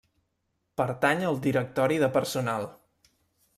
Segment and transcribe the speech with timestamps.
[0.81, 2.69] Pertany al Directori de Personal.